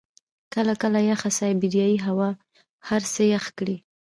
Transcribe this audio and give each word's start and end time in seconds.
کله 0.53 0.73
کله 0.81 0.99
یخه 1.11 1.29
سایبریايي 1.39 1.97
هوا 2.07 2.29
هر 2.87 3.01
څه 3.13 3.21
يخ 3.33 3.45
کړي. 3.57 3.77